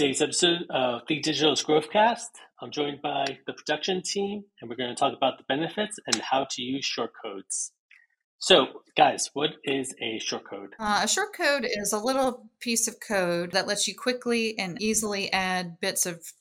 [0.00, 2.30] today's episode of Think Digital's Growthcast.
[2.62, 6.16] I'm joined by the production team, and we're going to talk about the benefits and
[6.22, 7.72] how to use shortcodes.
[8.38, 10.70] So, guys, what is a shortcode?
[10.78, 15.30] Uh, a shortcode is a little piece of code that lets you quickly and easily
[15.34, 16.32] add bits of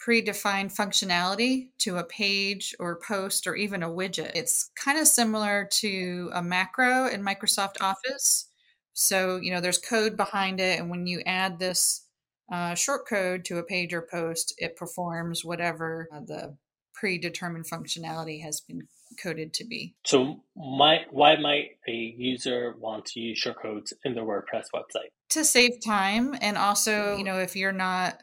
[0.00, 4.30] predefined functionality to a page or post or even a widget.
[4.36, 8.48] It's kind of similar to a macro in Microsoft Office.
[8.92, 10.78] So, you know, there's code behind it.
[10.78, 12.06] And when you add this
[12.52, 16.54] uh, short code to a page or post, it performs whatever uh, the
[16.92, 18.86] predetermined functionality has been
[19.20, 19.94] coded to be.
[20.04, 25.08] So, my, why might a user want to use shortcodes in their WordPress website?
[25.30, 26.36] To save time.
[26.42, 28.22] And also, you know, if you're not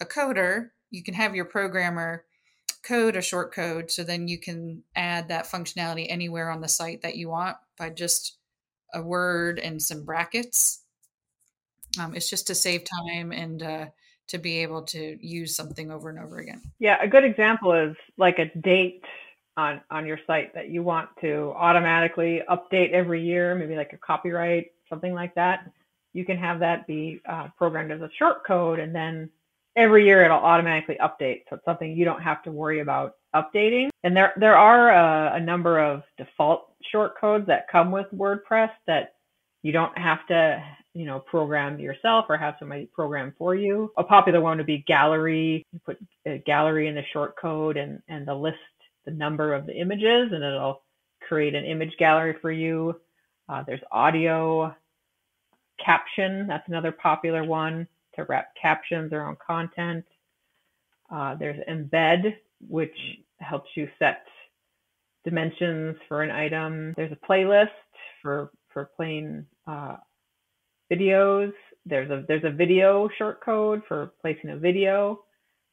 [0.00, 2.24] a coder, you can have your programmer
[2.82, 7.02] code a short code so then you can add that functionality anywhere on the site
[7.02, 8.38] that you want by just
[8.94, 10.84] a word and some brackets.
[11.98, 13.86] Um, it's just to save time and uh,
[14.28, 16.62] to be able to use something over and over again.
[16.78, 19.02] Yeah, a good example is like a date
[19.56, 23.98] on on your site that you want to automatically update every year, maybe like a
[23.98, 25.70] copyright, something like that.
[26.12, 29.30] You can have that be uh, programmed as a short code, and then
[29.76, 31.42] every year it'll automatically update.
[31.48, 33.88] So it's something you don't have to worry about updating.
[34.04, 38.70] And there there are a, a number of default short codes that come with WordPress
[38.86, 39.14] that
[39.62, 40.62] you don't have to
[40.98, 43.92] you know program yourself or have somebody program for you.
[43.98, 45.64] A popular one would be gallery.
[45.72, 45.96] You put
[46.26, 48.56] a gallery in the short code and and the list
[49.04, 50.82] the number of the images and it'll
[51.26, 53.00] create an image gallery for you.
[53.48, 54.74] Uh, there's audio
[55.84, 56.48] caption.
[56.48, 60.04] That's another popular one to wrap captions around content.
[61.12, 62.34] Uh, there's embed,
[62.68, 62.96] which
[63.38, 64.24] helps you set
[65.24, 66.92] dimensions for an item.
[66.96, 67.68] There's a playlist
[68.20, 69.96] for for playing uh,
[70.92, 71.52] videos.
[71.86, 75.20] There's a there's a video short code for placing a video,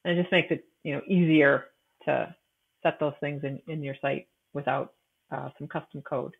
[0.04, 1.64] and it just makes it you know easier
[2.04, 2.34] to
[2.82, 4.94] set those things in, in your site without
[5.32, 6.34] uh, some custom code.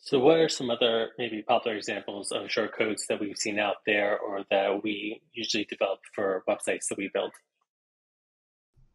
[0.00, 4.18] So, what are some other maybe popular examples of shortcodes that we've seen out there
[4.18, 7.32] or that we usually develop for websites that we build?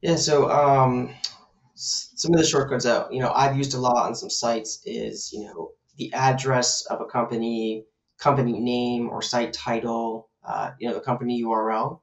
[0.02, 1.14] Yeah, so um,
[1.76, 5.32] some of the shortcodes that you know I've used a lot on some sites is
[5.34, 7.86] you know the address of a company,
[8.24, 12.00] company name or site title, uh, you know the company URL,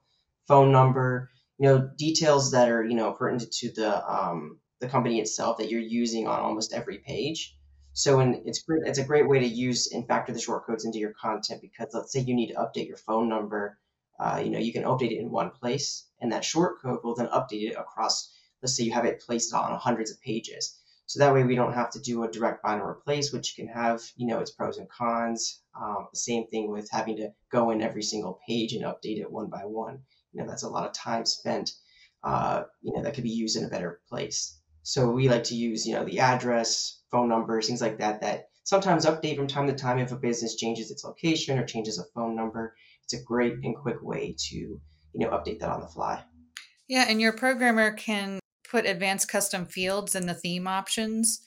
[0.46, 5.20] phone number, you know details that are you know pertinent to the um, the company
[5.20, 7.56] itself that you're using on almost every page.
[7.92, 11.12] So it's great, it's a great way to use and factor the shortcodes into your
[11.20, 13.78] content because let's say you need to update your phone number,
[14.18, 17.26] uh, you know, you can update it in one place and that shortcode will then
[17.26, 18.32] update it across,
[18.62, 20.78] let's say you have it placed on hundreds of pages.
[21.10, 23.66] So that way we don't have to do a direct find and replace, which can
[23.66, 25.60] have, you know, its pros and cons.
[25.74, 29.50] Um, same thing with having to go in every single page and update it one
[29.50, 30.04] by one.
[30.32, 31.72] You know, that's a lot of time spent,
[32.22, 34.60] uh, you know, that could be used in a better place.
[34.84, 38.44] So we like to use, you know, the address, phone numbers, things like that, that
[38.62, 42.04] sometimes update from time to time if a business changes its location or changes a
[42.14, 42.76] phone number.
[43.02, 44.80] It's a great and quick way to, you
[45.14, 46.22] know, update that on the fly.
[46.86, 48.38] Yeah, and your programmer can
[48.70, 51.42] put advanced custom fields in the theme options.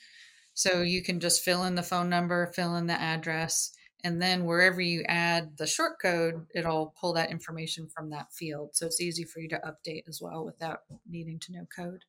[0.54, 3.72] So you can just fill in the phone number, fill in the address,
[4.04, 8.72] and then wherever you add the short code, it'll pull that information from that field.
[8.74, 12.04] So it's easy for you to update as well without needing to know code.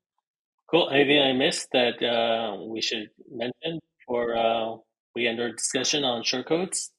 [0.70, 0.90] Cool.
[0.90, 4.76] Anything I missed that uh, we should mention before uh,
[5.14, 6.90] we end our discussion on shortcodes?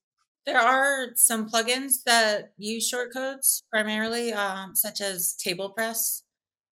[0.46, 6.22] There are some plugins that use shortcodes primarily, um, such as TablePress,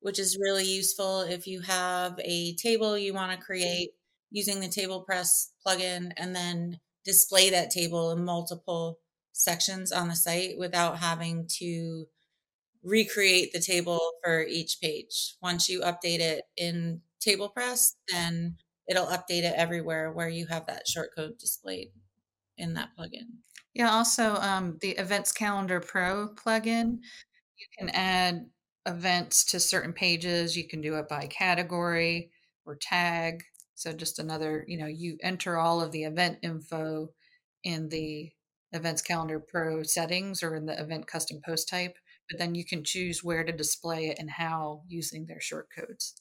[0.04, 3.92] which is really useful if you have a table you want to create
[4.32, 9.00] using the TablePress plugin and then display that table in multiple
[9.32, 12.06] sections on the site without having to
[12.84, 15.36] recreate the table for each page.
[15.42, 18.58] Once you update it in TablePress, then
[18.90, 21.92] it'll update it everywhere where you have that shortcode displayed
[22.58, 23.28] in that plugin.
[23.74, 27.00] Yeah, also um, the Events Calendar Pro plugin,
[27.58, 28.46] you can add
[28.86, 30.58] events to certain pages.
[30.58, 32.32] You can do it by category
[32.66, 33.44] or tag.
[33.76, 37.10] So just another, you know, you enter all of the event info
[37.64, 38.32] in the
[38.72, 41.96] Events Calendar Pro settings or in the event custom post type
[42.30, 46.14] but then you can choose where to display it and how using their shortcodes.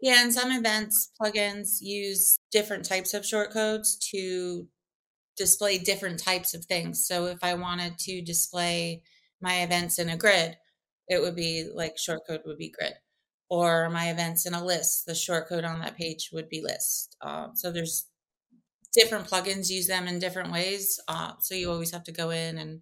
[0.00, 4.68] Yeah, and some events plugins use different types of shortcodes to
[5.36, 7.06] display different types of things.
[7.06, 9.02] So if I wanted to display
[9.40, 10.56] my events in a grid,
[11.08, 12.94] it would be like shortcode would be grid.
[13.50, 17.16] Or my events in a list, the shortcode on that page would be list.
[17.20, 18.06] Uh, so there's
[18.94, 20.98] different plugins use them in different ways.
[21.08, 22.80] Uh, so you always have to go in and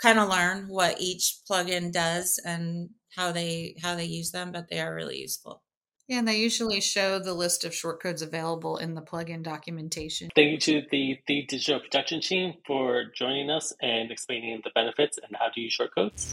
[0.00, 4.68] kind of learn what each plugin does and how they how they use them, but
[4.70, 5.62] they are really useful.
[6.06, 10.30] Yeah, and they usually show the list of shortcodes available in the plugin documentation.
[10.34, 15.18] Thank you to the, the digital production team for joining us and explaining the benefits
[15.18, 16.32] and how to use shortcodes.